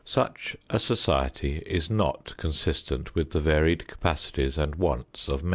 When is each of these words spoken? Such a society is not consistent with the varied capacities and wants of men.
Such 0.03 0.55
a 0.67 0.79
society 0.79 1.61
is 1.63 1.91
not 1.91 2.35
consistent 2.37 3.13
with 3.13 3.33
the 3.33 3.39
varied 3.39 3.87
capacities 3.87 4.57
and 4.57 4.73
wants 4.73 5.27
of 5.27 5.43
men. 5.43 5.49